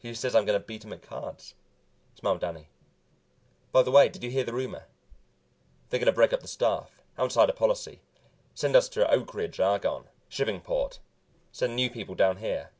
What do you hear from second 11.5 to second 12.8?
send new people down here."